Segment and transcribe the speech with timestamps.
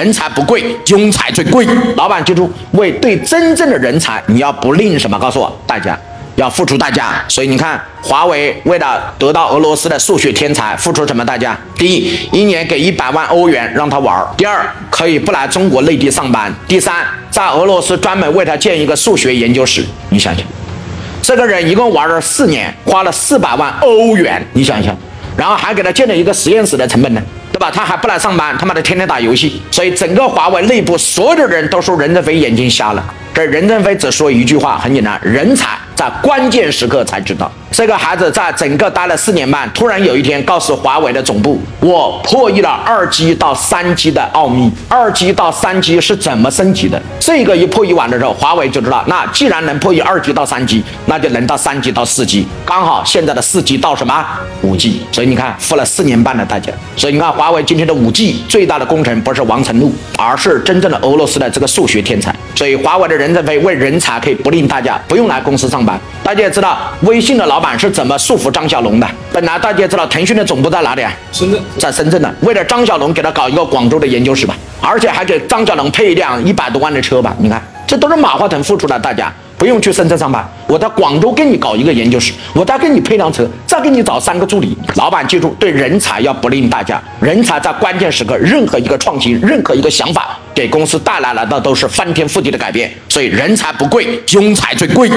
[0.00, 1.66] 人才不贵，庸才最贵。
[1.94, 5.18] 老板记住，为对真正的人才，你要不吝什么？
[5.18, 5.98] 告诉我，代价
[6.36, 7.22] 要付出代价。
[7.28, 11.54] 所以你看，华为为了得到俄罗斯的数学天才，付出什么代价？
[11.76, 19.84] 第一，一年给一百万欧元让他玩儿；第二，可以不来中国内地上班；第三，在俄罗斯专门为他建一个数学研究室。
[20.08, 20.42] 你想想，
[21.20, 24.42] 这个人一共玩了四年，花了四百万欧元。
[24.54, 24.96] 你想想。
[25.36, 27.22] 然后还给他建了一个实验室的成本呢，
[27.60, 27.70] 吧？
[27.70, 33.14] 他还不来上班，他妈的天天打游戏，所以整个华为内部所有的人都说任正非眼睛瞎了。
[33.32, 37.50] 这任正非只说一句话，很简单：人才在关键时刻才知道。
[37.72, 47.00] 这个孩子在整个待了四年半，突然有一天告诉华为的总部，我破译了二 G 到三 G 的奥秘，二 G 到三 G 是怎么升级的？
[47.20, 54.26] 这个一破译完的时候，华为就知道，那既然能破译二 G 到三 G，那就能到三 G 到四 G，刚好现在的四 G 到什么
[54.62, 56.72] 五 G，所以你看付了四年半的代价。
[56.96, 62.34] 所以你看华为今天的五 G 最大的工程不是王成禄，而是真正的俄罗斯的这个数学天才。
[62.56, 65.98] 所以华为的任正非为人才可以不吝大家，不用来公司上班。
[66.22, 69.06] 大家也知道微信的老板是怎么束缚张小龙的。
[69.32, 71.12] 本来大家知道腾讯的总部在哪里啊？
[71.30, 72.34] 深圳，在深圳的。
[72.40, 77.36] 为了张小龙，给他搞一个广州的研究室吧，而且还给张小龙配一辆一百多万的车吧。
[77.38, 79.32] 你看，这都是马化腾付出的代价。
[79.58, 84.74] 不用去深圳上班，我在广州给你搞一个研究室，我再给你配辆车，再给你找三个助理。
[84.94, 86.98] 老板记住，对人才要不吝大家。
[87.20, 92.90] 人才在关键时刻，任何一个创新，任何一个想法，给公司带来了的都是翻天覆地的改变。
[93.10, 95.10] 所以人才不贵，庸才最贵。